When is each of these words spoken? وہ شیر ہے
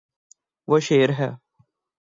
وہ 0.67 0.77
شیر 0.79 1.09
ہے 1.19 1.29